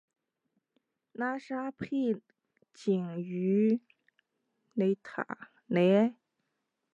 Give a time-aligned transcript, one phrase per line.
[1.11, 2.15] 拉沙佩
[2.87, 3.79] 勒于
[4.73, 4.97] 雷
[5.75, 6.15] 埃。